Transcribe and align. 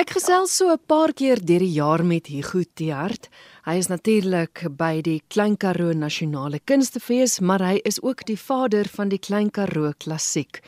Ek 0.00 0.14
gesels 0.16 0.54
so 0.56 0.72
'n 0.72 0.80
paar 0.88 1.12
keer 1.12 1.36
deur 1.44 1.60
die 1.60 1.76
jaar 1.76 2.02
met 2.02 2.28
Hugo 2.32 2.62
Tiart. 2.74 3.28
Hy 3.66 3.74
is 3.76 3.88
natuurlik 3.88 4.62
by 4.78 5.02
die 5.02 5.20
Klein 5.28 5.58
Karoo 5.58 5.92
Nasionale 5.92 6.58
Kunstefees, 6.64 7.40
maar 7.40 7.60
hy 7.60 7.80
is 7.84 8.00
ook 8.00 8.24
die 8.24 8.38
vader 8.38 8.88
van 8.88 9.10
die 9.10 9.18
Klein 9.18 9.50
Karoo 9.50 9.92
Klassiek. 9.98 10.62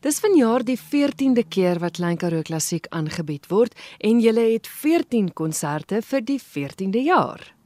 Dis 0.00 0.20
vanjaar 0.20 0.64
die 0.64 0.78
14de 0.78 1.44
keer 1.44 1.78
wat 1.78 1.98
Klein 2.00 2.16
Karoo 2.16 2.42
Klassiek 2.42 2.86
aangebied 2.88 3.50
word 3.50 3.74
en 4.00 4.18
jy 4.18 4.32
het 4.32 4.66
14 4.66 5.34
konserte 5.34 6.00
vir 6.00 6.20
die 6.22 6.40
14de 6.40 7.04
jaar. 7.04 7.59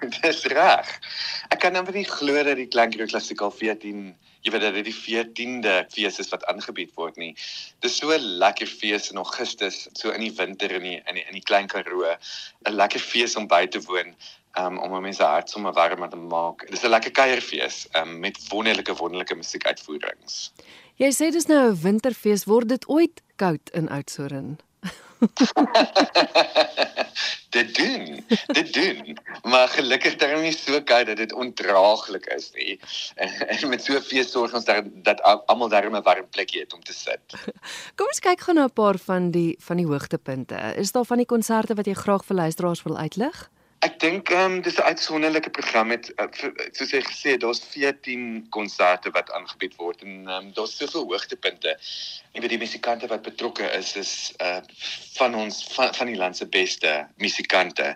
Dis 0.22 0.44
reg. 0.52 0.88
Ek 1.50 1.60
kan 1.60 1.72
net 1.72 1.88
nie 1.92 2.06
glo 2.08 2.42
dat 2.42 2.56
die 2.56 2.68
Klein 2.68 2.92
Karoo 2.92 3.08
Klassiek 3.10 3.40
al 3.44 3.52
14 3.52 4.10
jy 4.40 4.52
weet 4.54 4.62
dat 4.64 4.76
dit 4.78 4.86
die 4.88 4.96
14de 4.96 5.72
fees 5.92 6.16
is 6.22 6.30
wat 6.32 6.44
aangebied 6.48 6.94
word 6.96 7.18
nie. 7.20 7.34
Dis 7.84 7.98
so 8.00 8.12
'n 8.12 8.38
lekker 8.40 8.66
fees 8.66 9.10
in 9.10 9.20
Augustus, 9.20 9.88
so 9.92 10.10
in 10.10 10.20
die 10.20 10.32
winter 10.32 10.70
in 10.70 10.82
die 10.82 11.00
in 11.06 11.14
die, 11.14 11.24
in 11.28 11.36
die 11.36 11.44
Klein 11.44 11.68
Karoo, 11.68 12.08
'n 12.08 12.72
lekker 12.72 13.00
fees 13.00 13.36
om 13.36 13.46
by 13.46 13.66
te 13.66 13.80
woon. 13.80 14.16
Um, 14.58 14.78
om 14.78 15.02
mense 15.02 15.22
hart 15.22 15.48
sommer 15.48 15.72
warm 15.72 16.10
te 16.10 16.16
maak. 16.16 16.66
Dis 16.70 16.82
'n 16.82 16.90
lekker 16.90 17.10
kuierfees 17.10 17.86
um, 17.94 18.20
met 18.20 18.36
wonderlike 18.48 18.96
wonderlike 18.96 19.34
musiekuitvoerings. 19.34 20.52
Jy 20.96 21.12
sê 21.12 21.30
dis 21.30 21.46
nou 21.46 21.70
'n 21.70 21.82
winterfees, 21.82 22.44
word 22.44 22.68
dit 22.68 22.88
ooit 22.88 23.22
koud 23.36 23.70
in 23.72 23.88
Oudtshoorn? 23.88 24.58
dit 27.50 27.74
doen. 27.74 28.26
Dit 28.46 28.72
doen. 28.72 29.18
Maar 29.42 29.68
gelukkig 29.68 30.16
dit 30.16 30.40
nie 30.40 30.52
so 30.52 30.82
koud 30.82 31.06
dat 31.06 31.16
dit 31.16 31.32
ondraaglik 31.32 32.26
is 32.26 32.50
nie. 32.54 32.80
En, 33.14 33.48
en 33.48 33.68
met 33.68 33.84
so 33.84 34.00
veel 34.00 34.24
sorg 34.24 34.54
ons 34.54 34.64
dat 34.64 34.84
dat 35.02 35.22
almal 35.22 35.68
daar 35.68 35.90
'n 35.90 36.02
warm 36.02 36.28
plekjie 36.30 36.60
het 36.60 36.72
om 36.72 36.82
te 36.82 36.92
sit. 36.92 37.20
Kom 37.96 38.06
ons 38.06 38.20
kyk 38.20 38.40
gou 38.40 38.54
na 38.54 38.64
'n 38.64 38.72
paar 38.72 38.98
van 38.98 39.30
die 39.30 39.56
van 39.58 39.76
die 39.76 39.86
hoogtepunte. 39.86 40.56
Is 40.76 40.92
daar 40.92 41.04
van 41.04 41.16
die 41.16 41.26
konserte 41.26 41.74
wat 41.74 41.86
jy 41.86 41.94
graag 41.94 42.24
vir 42.24 42.36
luisteraars 42.36 42.82
wil 42.82 42.96
uitlig? 42.96 43.50
Ek 43.80 43.94
dink 43.96 44.28
ehm 44.28 44.58
um, 44.58 44.62
dis 44.64 44.76
'n 44.76 44.88
uitsonderlike 44.92 45.50
program 45.56 45.86
met 45.88 46.10
uh, 46.20 46.26
soos 46.76 46.90
jy 46.92 47.00
gesê 47.00 47.30
het, 47.32 47.40
daar's 47.40 47.62
14 47.72 48.46
konserte 48.52 49.08
wat 49.16 49.32
aangebied 49.32 49.76
word 49.80 50.02
en 50.04 50.12
ehm 50.28 50.34
um, 50.36 50.50
daar's 50.52 50.76
soveel 50.76 51.06
hoogtepunte. 51.08 51.72
Ek 52.30 52.44
weet 52.44 52.52
die 52.52 52.60
musikante 52.60 53.08
wat 53.10 53.24
betrokke 53.24 53.64
is 53.78 53.94
is 53.96 54.12
uh 54.44 54.60
van 55.16 55.34
ons 55.34 55.64
van, 55.72 55.94
van 55.96 56.06
die 56.06 56.16
land 56.16 56.36
se 56.36 56.46
beste 56.46 56.90
musikante. 57.20 57.94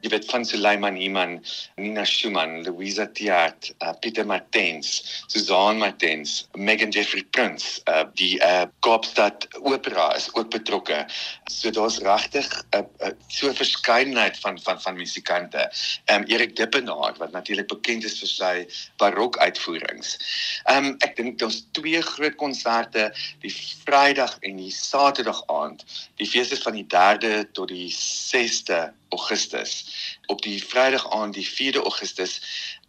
Jy 0.00 0.10
weet 0.14 0.26
van 0.30 0.44
Suleiman 0.44 0.96
Iman, 0.96 1.36
Nina 1.76 2.04
Schumann, 2.04 2.64
Louisa 2.64 3.06
Tiat, 3.06 3.70
uh, 3.80 3.92
Pieter 4.00 4.26
Martens, 4.26 5.22
Susan 5.28 5.78
Martens, 5.78 6.48
Megan 6.56 6.90
Jeffrey 6.90 7.24
Prince, 7.36 7.80
uh 7.92 8.06
die 8.16 8.40
uh 8.40 8.64
Kaapstad 8.80 9.46
Opera 9.60 10.08
is 10.16 10.32
ook 10.32 10.50
betrokke. 10.50 11.04
So 11.52 11.70
daar's 11.70 12.00
regtig 12.00 12.48
'n 12.72 12.80
uh, 12.80 13.06
uh, 13.06 13.14
so 13.28 13.52
'n 13.52 13.60
verskeidenheid 13.62 14.40
van 14.40 14.60
van 14.60 14.80
van 14.80 14.96
musikante. 15.26 15.70
Ehm 16.04 16.22
um, 16.22 16.24
Erik 16.28 16.56
Dippenaar 16.56 17.14
wat 17.18 17.32
natuurlik 17.32 17.66
bekend 17.68 18.04
is 18.04 18.18
vir 18.18 18.28
sy 18.28 18.66
barok 18.96 19.38
uitvoerings. 19.38 20.18
Ehm 20.64 20.84
um, 20.84 20.96
ek 21.00 21.16
dink 21.16 21.38
daar's 21.38 21.64
twee 21.72 22.00
groot 22.02 22.36
konserte, 22.36 23.12
die 23.42 23.52
Vrydag 23.84 24.38
en 24.42 24.56
die 24.56 24.70
Saterdag 24.70 25.42
aand. 25.46 25.84
Die 26.16 26.26
fees 26.26 26.52
is 26.52 26.62
van 26.62 26.74
die 26.74 26.86
3de 26.86 27.50
tot 27.52 27.68
die 27.68 27.90
6de 27.90 28.92
Augustus. 29.10 29.86
Op 30.26 30.42
die 30.42 30.62
Vrydag 30.62 31.10
aand, 31.10 31.34
die 31.34 31.46
4de 31.46 31.82
Augustus, 31.82 32.40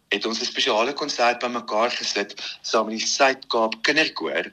het 0.08 0.26
ons 0.26 0.40
'n 0.40 0.44
spesiale 0.44 0.92
konsert 0.92 1.38
bymekaar 1.38 1.90
gesit 1.90 2.34
saam 2.62 2.86
met 2.86 2.98
die 2.98 3.06
Suid-Kaap 3.06 3.82
Kinderkoor 3.82 4.52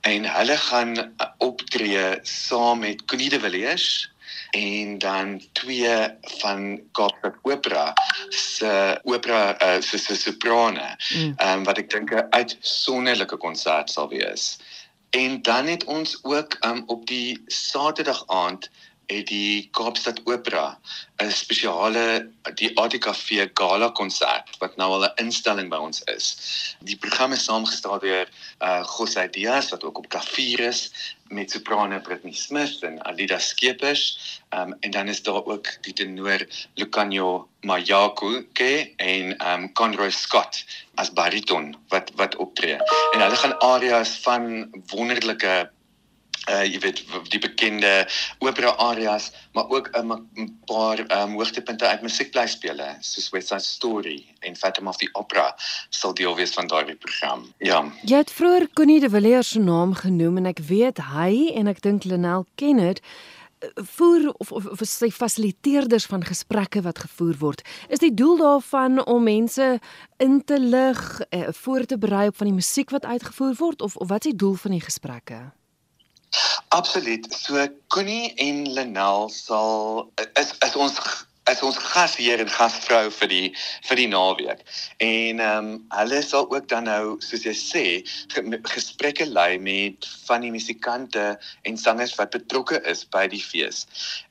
en 0.00 0.24
hulle 0.24 0.56
gaan 0.56 1.14
optree 1.38 2.18
saam 2.22 2.80
met 2.80 3.04
Connie 3.04 3.28
de 3.28 3.40
Villiers 3.40 4.10
en 4.50 4.98
dan 4.98 5.40
twee 5.52 6.08
van 6.20 6.80
Kaapstad 6.92 7.34
Opera 7.42 7.92
se 8.28 9.00
opera 9.02 9.56
uh, 9.62 9.80
se 9.80 9.98
se 9.98 10.16
soprane. 10.16 10.96
Mm. 11.14 11.34
Um, 11.38 11.64
wat 11.64 11.78
ek 11.78 11.90
dink 11.90 12.12
'n 12.12 12.26
uitsonderlike 12.30 13.36
konsert 13.36 13.90
sal 13.90 14.08
wees. 14.08 14.58
En 15.10 15.42
dan 15.42 15.66
het 15.66 15.84
ons 15.84 16.18
ook 16.22 16.56
um, 16.64 16.82
op 16.86 17.06
die 17.06 17.42
Saterdag 17.46 18.22
aand 18.26 18.70
het 19.10 19.26
die 19.30 19.68
Kaapstad 19.74 20.20
Opera 20.24 20.78
'n 21.22 21.30
spesiale 21.30 22.30
die 22.54 22.70
ATKV 22.78 23.50
Gala 23.54 23.90
konsert 23.90 24.56
wat 24.62 24.76
nou 24.76 24.90
al 24.92 25.04
'n 25.04 25.26
instelling 25.26 25.68
by 25.70 25.76
ons 25.76 26.02
is. 26.14 26.26
Die 26.80 26.96
program 26.96 27.32
is 27.32 27.44
saamgestel 27.44 27.98
deur 27.98 28.28
uh 28.62 28.82
Jose 28.96 29.28
Diaz 29.30 29.70
wat 29.70 29.84
ook 29.84 29.98
op 29.98 30.08
klavier 30.08 30.60
is 30.60 30.90
met 31.28 31.50
soprane 31.50 32.00
Britney 32.00 32.32
Smith 32.32 32.82
en 32.82 33.02
Alida 33.04 33.38
Skeepers. 33.38 34.40
Um 34.50 34.76
en 34.80 34.90
dan 34.90 35.08
is 35.08 35.22
daar 35.22 35.44
ook 35.44 35.66
die 35.82 35.92
tenor 35.92 36.46
Lucanio 36.74 37.48
Mayaku 37.60 38.46
en 38.96 39.48
um 39.50 39.72
Conroy 39.72 40.10
Scott 40.10 40.64
as 40.94 41.12
bariton 41.12 41.76
wat 41.88 42.10
wat 42.14 42.36
optree. 42.36 42.78
En 43.12 43.20
hulle 43.20 43.36
gaan 43.36 43.58
arias 43.58 44.18
van 44.22 44.70
wonderlike 44.86 45.70
uh 46.50 46.64
jy 46.66 46.82
weet 46.82 47.04
die 47.32 47.42
bekende 47.42 47.92
opera 48.38 48.74
arias 48.90 49.30
maar 49.52 49.68
ook 49.68 49.90
'n 49.96 50.58
paar 50.66 50.98
um, 51.22 51.32
hoogtepunte 51.32 51.86
uit 51.86 52.02
musiekblyspele 52.02 52.96
soos 53.00 53.30
West 53.30 53.48
Side 53.48 53.60
Story 53.60 54.26
en 54.40 54.56
Phantom 54.56 54.88
of 54.88 54.96
the 54.96 55.08
Opera 55.12 55.54
sal 55.88 56.14
deel 56.14 56.36
wees 56.36 56.50
van 56.50 56.66
daardie 56.66 56.96
program. 56.96 57.52
Ja. 57.58 57.84
Jy 58.02 58.16
het 58.16 58.32
vroeër 58.32 58.68
Connie 58.72 59.00
de 59.00 59.10
Villiers 59.10 59.48
se 59.48 59.58
naam 59.58 59.94
genoem 59.94 60.36
en 60.36 60.46
ek 60.46 60.58
weet 60.58 60.98
hy 61.12 61.52
en 61.54 61.66
ek 61.66 61.82
dink 61.82 62.04
Lenel 62.04 62.46
ken 62.54 62.76
dit 62.76 63.00
eh, 63.60 63.68
voer 63.74 64.30
of 64.38 64.52
of, 64.52 64.66
of 64.66 64.82
sy 64.84 65.10
fasiliteerders 65.10 66.06
van 66.06 66.24
gesprekke 66.24 66.82
wat 66.82 66.98
gevoer 66.98 67.36
word. 67.38 67.62
Is 67.88 67.98
die 67.98 68.14
doel 68.14 68.36
daarvan 68.36 69.04
om 69.04 69.22
mense 69.22 69.78
in 70.16 70.44
te 70.44 70.60
lig, 70.60 71.20
uh, 71.30 71.48
voor 71.62 71.84
te 71.84 71.98
berei 71.98 72.28
op 72.28 72.36
van 72.36 72.46
die 72.46 72.56
musiek 72.56 72.90
wat 72.90 73.04
uitgevoer 73.04 73.54
word 73.58 73.82
of 73.82 73.96
of 73.96 74.08
wat 74.08 74.24
is 74.24 74.32
die 74.32 74.38
doel 74.38 74.54
van 74.54 74.70
die 74.70 74.84
gesprekke? 74.84 75.59
Absoluut. 76.68 77.26
So 77.34 77.66
Connie 77.88 78.34
en 78.34 78.72
Lenel 78.72 79.28
sal 79.28 80.12
is 80.38 80.54
is 80.66 80.76
ons 80.76 81.00
is 81.50 81.62
ons 81.66 81.78
gasheer 81.82 82.38
en 82.42 82.50
gasvrou 82.52 83.08
vir 83.16 83.30
die 83.32 83.46
vir 83.88 83.98
die 83.98 84.08
naweek. 84.12 84.60
En 85.02 85.42
ehm 85.42 85.70
um, 85.70 85.70
hulle 85.96 86.20
sal 86.22 86.46
ook 86.52 86.68
dan 86.70 86.86
nou 86.86 87.16
soos 87.26 87.46
jy 87.48 87.54
sê 87.58 87.84
gesprekke 88.74 89.26
lei 89.26 89.58
met 89.58 90.06
van 90.28 90.46
die 90.46 90.52
musikante 90.54 91.24
en 91.66 91.80
sangers 91.84 92.14
wat 92.20 92.36
betrokke 92.36 92.78
is 92.92 93.02
by 93.16 93.26
die 93.34 93.42
fees. 93.42 93.86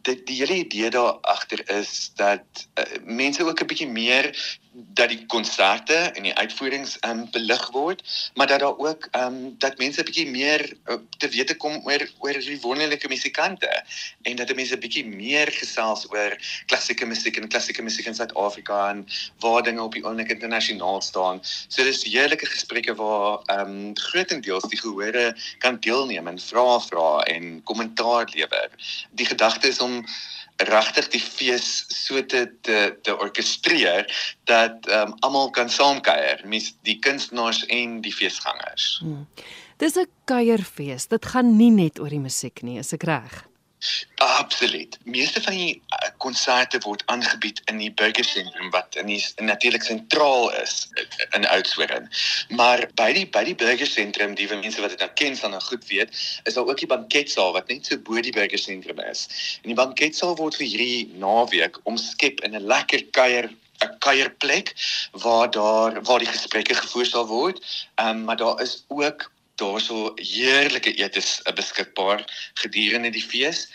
Dit 0.08 0.26
die 0.30 0.40
hele 0.40 0.62
idee 0.64 0.94
daar 0.96 1.20
agter 1.36 1.66
is 1.76 2.12
dat 2.22 2.66
uh, 2.80 2.88
mense 3.04 3.44
ook 3.44 3.62
'n 3.64 3.72
bietjie 3.74 3.92
meer 3.92 4.32
dat 4.72 5.10
die 5.10 5.26
konserte 5.26 5.94
en 5.94 6.24
die 6.24 6.34
uitvoerings 6.38 6.98
um, 7.08 7.24
belig 7.34 7.64
word, 7.74 8.04
maar 8.34 8.48
dat 8.48 8.60
daar 8.60 8.78
ook 8.78 9.08
ehm 9.12 9.34
um, 9.34 9.56
dat 9.58 9.78
mense 9.78 10.02
'n 10.02 10.06
bietjie 10.06 10.30
meer 10.30 10.74
uh, 10.86 10.96
te 11.18 11.30
wete 11.30 11.56
kom 11.58 11.82
oor 11.84 12.10
oor 12.20 12.34
die 12.34 12.60
wonderlike 12.62 13.08
musikante 13.08 13.84
en 14.22 14.36
dat 14.36 14.56
mense 14.56 14.76
'n 14.76 14.80
bietjie 14.80 15.06
meer 15.06 15.52
gesels 15.52 16.06
oor 16.12 16.38
klassieke 16.66 17.06
musiek 17.06 17.38
en 17.38 17.48
klassieke 17.48 17.82
musiek 17.82 18.06
in 18.06 18.16
Suid-Afrika 18.16 18.90
en 18.90 19.08
waar 19.40 19.64
dinge 19.64 19.82
op 19.82 19.94
die 19.94 20.06
oomblik 20.06 20.30
internasionaal 20.30 21.02
staan. 21.02 21.40
So 21.68 21.84
dis 21.84 22.04
heerlike 22.04 22.46
gesprekke 22.46 22.96
waar 22.96 23.40
ehm 23.46 23.60
um, 23.60 23.98
grootendeels 23.98 24.70
die 24.70 24.80
gehore 24.80 25.36
kan 25.58 25.80
deelneem 25.80 26.28
en 26.28 26.40
vra 26.40 26.80
vra 26.80 27.22
en 27.24 27.64
kommentaar 27.64 28.30
lewer. 28.34 28.70
Die 29.12 29.26
gedagte 29.26 29.68
is 29.68 29.80
om 29.80 30.06
regtig 30.68 31.08
die 31.14 31.22
fees 31.22 31.86
so 31.88 32.20
te 32.26 32.46
te, 32.62 32.98
te 33.02 33.16
orkestreer 33.18 34.08
dat 34.50 34.88
um, 34.92 35.14
almal 35.20 35.50
kan 35.56 35.70
saamkuier, 35.70 36.42
mens 36.46 36.74
die 36.88 36.98
kunstenaars 37.00 37.64
en 37.66 38.02
die 38.02 38.14
feesgangers. 38.14 38.98
Hmm. 39.04 39.28
Dis 39.80 39.96
'n 39.96 40.10
kuierfees. 40.26 41.08
Dit 41.08 41.26
gaan 41.26 41.56
nie 41.56 41.72
net 41.72 42.00
oor 42.00 42.10
die 42.10 42.20
musiek 42.20 42.62
nie, 42.62 42.80
is 42.80 42.94
ek 42.94 43.04
reg? 43.04 43.46
Absoluut. 44.16 44.98
Meeste 45.04 45.42
van 45.42 45.54
die 45.56 45.82
konserte 46.24 46.80
word 46.86 47.04
aangebied 47.12 47.62
in 47.72 47.80
die 47.82 47.92
burgersentrum 48.02 48.72
wat 48.76 48.98
in 49.00 49.10
die 49.12 49.20
natuurlik 49.44 49.86
sentraal 49.88 50.50
is 50.62 50.88
in 51.38 51.48
Oudtshoorn. 51.48 52.10
Maar 52.60 52.86
by 53.00 53.10
die 53.16 53.26
by 53.30 53.44
die 53.48 53.56
burgersentrum, 53.56 54.36
die 54.40 54.50
mense 54.52 54.84
wat 54.84 54.96
dit 54.96 55.04
nou 55.04 55.10
ken 55.22 55.40
sal 55.40 55.54
nou 55.56 55.62
goed 55.68 55.88
weet, 55.92 56.14
is 56.44 56.58
daar 56.58 56.68
ook 56.68 56.84
die 56.84 56.92
banketsaal 56.92 57.56
wat 57.56 57.72
net 57.72 57.90
so 57.90 57.98
bo 57.98 58.22
die 58.22 58.36
burgersentrum 58.36 59.00
is. 59.08 59.26
En 59.64 59.74
die 59.74 59.80
banketsaal 59.80 60.38
word 60.40 60.60
vir 60.60 60.68
hierdie 60.68 61.10
naweek 61.24 61.82
omskep 61.90 62.44
in 62.48 62.56
'n 62.56 62.68
lekker 62.76 63.06
kuier 63.16 63.50
'n 63.84 63.98
kuierplek 64.04 64.74
waar 65.12 65.52
daar 65.52 66.04
waar 66.04 66.20
die 66.20 66.34
gesprekke 66.36 66.76
gevoer 66.76 67.06
sal 67.06 67.28
word. 67.28 67.60
Ehm 67.96 68.10
um, 68.10 68.24
maar 68.24 68.38
daar 68.38 68.62
is 68.62 68.84
ook 68.88 69.32
daarso 69.60 70.12
heerlike 70.16 70.94
etes 70.94 71.42
beskikbaar 71.56 72.24
gedurende 72.54 73.10
die 73.10 73.24
fees 73.24 73.68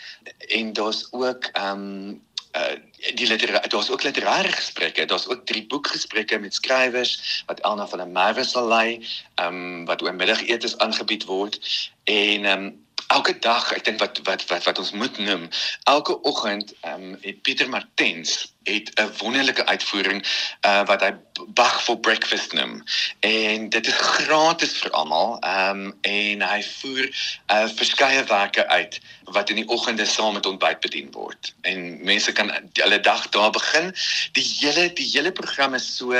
en 0.47 0.73
daar's 0.73 1.07
ook 1.11 1.49
ehm 1.53 1.83
um, 1.85 2.23
uh, 2.55 2.75
die 3.15 3.27
literêre 3.27 3.67
daar's 3.67 3.89
ook 3.89 4.03
literêre 4.03 4.51
gesprekke. 4.51 5.05
Daar's 5.05 5.27
ook 5.27 5.45
drie 5.45 5.65
boekgesprekke 5.67 6.39
met 6.39 6.53
skrywers 6.53 7.43
wat 7.45 7.59
Elna 7.59 7.87
van 7.87 7.97
der 7.97 8.07
Merwe 8.07 8.43
sal 8.43 8.67
lei 8.67 9.05
ehm 9.35 9.55
um, 9.55 9.85
wat 9.85 10.01
oor 10.01 10.15
middagetes 10.15 10.77
aangebied 10.77 11.25
word. 11.25 11.59
En 12.03 12.45
ehm 12.45 12.65
um, 12.65 12.84
elke 13.07 13.39
dag, 13.39 13.71
ek 13.73 13.85
dink 13.85 13.99
wat 13.99 14.19
wat 14.23 14.45
wat 14.49 14.63
wat 14.63 14.79
ons 14.81 14.91
moet 14.91 15.17
noem, 15.17 15.49
elke 15.83 16.21
oggend 16.21 16.73
ehm 16.81 17.13
um, 17.13 17.17
het 17.21 17.41
Pieter 17.41 17.69
Martens 17.69 18.53
het 18.65 18.91
'n 18.95 19.11
wonderlike 19.17 19.65
uitvoering 19.65 20.25
uh 20.61 20.85
wat 20.85 21.01
hy 21.01 21.13
Bach 21.47 21.83
for 21.83 21.99
breakfast 21.99 22.53
noem. 22.53 22.83
En 23.19 23.69
dit 23.69 23.87
is 23.87 23.93
gratis 23.93 24.77
vir 24.77 24.91
almal. 24.91 25.37
Ehm 25.39 25.69
um, 25.69 25.97
en 26.01 26.41
hy 26.41 26.63
voer 26.63 27.05
uh 27.51 27.67
verskeie 27.75 28.23
werke 28.23 28.67
uit 28.67 28.99
wat 29.23 29.49
in 29.49 29.55
die 29.55 29.67
oggende 29.67 30.05
saam 30.05 30.33
met 30.33 30.45
ontbyt 30.45 30.79
bedien 30.79 31.11
word. 31.11 31.53
En 31.61 32.03
mense 32.03 32.31
kan 32.31 32.51
hulle 32.73 32.99
dag 32.99 33.29
daar 33.29 33.51
begin. 33.51 33.95
Die 34.31 34.47
hele 34.59 34.93
die 34.93 35.09
hele 35.13 35.31
program 35.31 35.73
is 35.73 35.95
so 35.95 36.15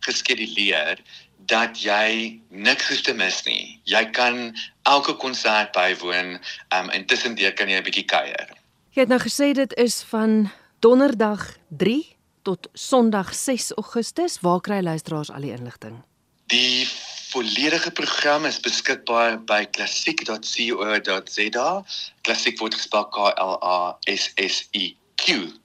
geskeduleer 0.00 0.98
dat 1.46 1.82
jy 1.82 2.40
niks 2.48 2.88
hoef 2.88 3.00
te 3.06 3.14
mis 3.14 3.42
nie. 3.44 3.80
Jy 3.84 4.04
kan 4.16 4.56
elke 4.82 5.14
konsert 5.20 5.72
bywoon 5.72 6.38
um, 6.74 6.90
en 6.90 7.06
tussendeur 7.06 7.52
kan 7.52 7.68
jy 7.68 7.78
'n 7.78 7.84
bietjie 7.84 8.08
kuier. 8.08 8.48
Jy 8.94 9.02
het 9.02 9.08
nou 9.08 9.20
gesê 9.20 9.52
dit 9.52 9.74
is 9.74 10.02
van 10.02 10.50
donderdag 10.80 11.56
3 11.68 12.16
tot 12.42 12.68
sonderdag 12.72 13.34
6 13.34 13.72
Augustus. 13.72 14.40
Waar 14.40 14.60
kry 14.60 14.82
luisteraars 14.82 15.30
al 15.30 15.40
die 15.40 15.52
inligting? 15.52 16.02
Die 16.46 16.88
volledige 17.32 17.90
program 17.90 18.44
is 18.44 18.60
beskikbaar 18.60 19.44
by 19.48 19.64
klassiek.co.za. 19.70 21.84
Klassiek 22.22 22.58
word 22.60 22.74
gespel 22.74 23.08
K 23.08 23.32
L 23.34 23.58
A 23.60 23.98
S 24.04 24.32
S 24.36 24.68
I 24.72 24.96
Q. 25.16 25.63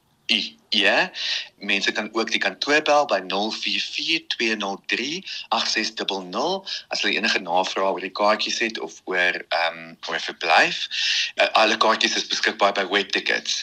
Ja, 0.70 1.12
mense 1.58 1.92
kan 1.92 2.10
ook 2.14 2.31
die 2.31 2.40
kantoor 2.40 2.81
bel 2.81 3.06
by 3.10 3.20
0442038600 3.26 3.30
as 6.88 7.02
hulle 7.02 7.16
enige 7.16 7.40
navrae 7.42 7.90
oor 7.90 8.04
die 8.06 8.14
kaartjies 8.20 8.60
het 8.62 8.78
of 8.80 9.02
oor 9.10 9.34
ehm 9.42 9.78
um, 9.80 9.98
oor 10.10 10.22
verblyf. 10.22 10.78
Uh, 11.36 11.50
alle 11.62 11.78
kaartjies 11.81 12.16
is 12.22 12.30
beskikbaar 12.30 12.74
by 12.78 12.86
Webtickets. 12.92 13.54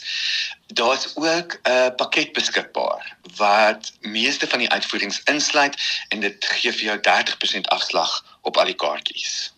Daar's 0.67 1.07
ook 1.15 1.55
'n 1.55 1.71
uh, 1.71 1.95
pakket 2.03 2.33
beskikbaar 2.35 3.17
wat 3.37 3.93
meeste 4.01 4.47
van 4.47 4.59
die 4.59 4.71
uitvoerings 4.71 5.23
insluit 5.31 5.75
en 6.09 6.21
dit 6.21 6.45
gee 6.59 6.73
vir 6.73 6.87
jou 6.91 6.99
30% 6.99 7.71
afslag 7.79 8.39
op 8.43 8.57
al 8.57 8.75
die 8.75 8.81
kaartjies. 8.83 9.56